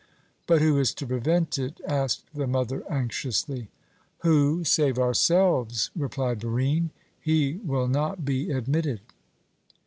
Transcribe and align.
"But 0.47 0.63
who 0.63 0.79
is 0.79 0.95
to 0.95 1.05
prevent 1.05 1.59
it?" 1.59 1.79
asked 1.85 2.25
the 2.33 2.47
mother 2.47 2.83
anxiously. 2.89 3.69
"Who, 4.21 4.63
save 4.63 4.97
ourselves?" 4.97 5.91
replied 5.95 6.39
Barine. 6.39 6.89
"He 7.19 7.59
will 7.63 7.87
not 7.87 8.25
be 8.25 8.49
admitted." 8.49 9.01